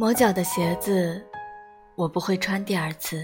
[0.00, 1.20] 磨脚的鞋子，
[1.96, 3.16] 我不会穿第二次；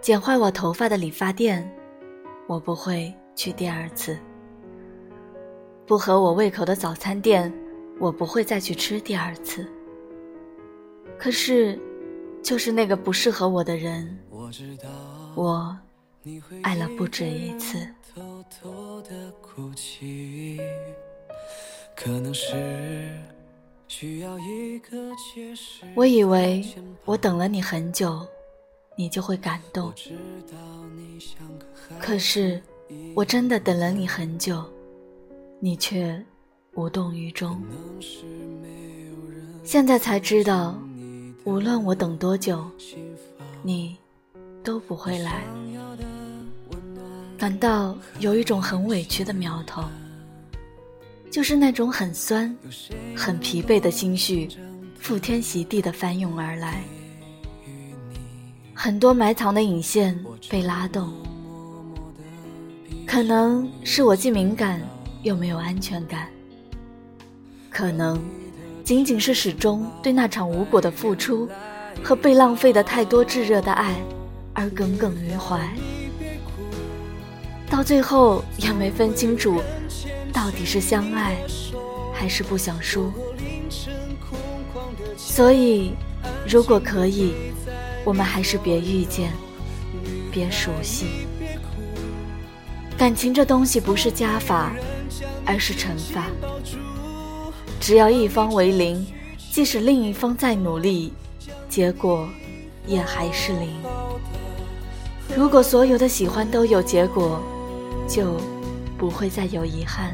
[0.00, 1.68] 剪坏我头发的理发店，
[2.46, 4.16] 我不会去第二次；
[5.88, 7.52] 不合我胃口的早餐店，
[7.98, 9.66] 我不会再去吃第二次。
[11.18, 11.76] 可是，
[12.40, 14.16] 就是那个不适合我的人，
[15.34, 15.76] 我
[16.62, 17.76] 爱了不止一次。
[22.08, 23.12] 可能是
[23.86, 24.96] 需要一个。
[25.94, 26.64] 我以为
[27.04, 28.26] 我等了你很久，
[28.96, 29.92] 你就会感动。
[32.00, 32.62] 可是
[33.14, 34.64] 我真的等了你很久，
[35.60, 36.18] 你却
[36.76, 37.62] 无动于衷。
[39.62, 40.80] 现在才知道，
[41.44, 42.64] 无论我等多久，
[43.62, 43.98] 你
[44.64, 45.44] 都不会来，
[47.36, 49.84] 感到有一种很委屈的苗头。
[51.38, 52.52] 就是那种很酸、
[53.14, 54.48] 很疲惫的心绪，
[55.00, 56.82] 覆天席地的翻涌而来，
[58.74, 60.18] 很多埋藏的引线
[60.50, 61.12] 被拉动。
[63.06, 64.80] 可能是我既敏感
[65.22, 66.26] 又没有安全感，
[67.70, 68.20] 可能
[68.82, 71.48] 仅仅是始终对那场无果的付出
[72.02, 73.94] 和被浪费的太多炙热的爱
[74.54, 75.72] 而耿耿于怀，
[77.70, 79.62] 到最后也没分清楚。
[80.38, 81.36] 到底是相爱，
[82.14, 83.12] 还是不想输？
[85.16, 85.94] 所以，
[86.48, 87.34] 如果可以，
[88.04, 89.32] 我们还是别遇见，
[90.30, 91.06] 别熟悉。
[92.96, 94.70] 感情这东西不是加法，
[95.44, 96.26] 而是乘法。
[97.80, 99.04] 只要一方为零，
[99.50, 101.12] 即使另一方再努力，
[101.68, 102.28] 结果
[102.86, 103.70] 也还是零。
[105.36, 107.42] 如果所有的喜欢都有结果，
[108.08, 108.40] 就。
[108.98, 110.12] 不会再有遗憾，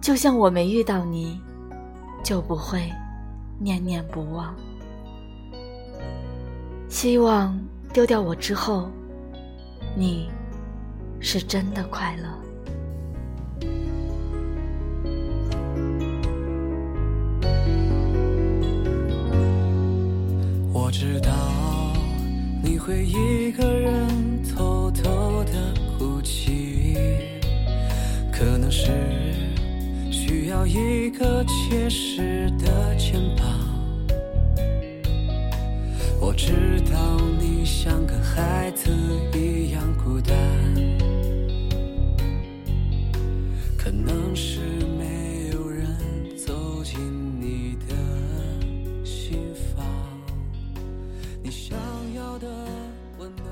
[0.00, 1.38] 就像我没遇到你，
[2.24, 2.90] 就不会
[3.58, 4.54] 念念不忘。
[6.88, 7.56] 希望
[7.92, 8.88] 丢掉我之后，
[9.94, 10.28] 你
[11.20, 12.28] 是真的快乐。
[20.72, 21.30] 我知道
[22.64, 23.89] 你会一个人
[30.50, 33.46] 要一个结实的肩膀。
[36.20, 38.90] 我知道你像个孩子
[39.32, 40.36] 一样孤单，
[43.78, 44.58] 可能是
[44.98, 45.86] 没有人
[46.36, 46.98] 走进
[47.40, 47.94] 你的
[49.06, 49.86] 心房。
[51.44, 51.78] 你想
[52.12, 52.48] 要的
[53.20, 53.46] 温暖。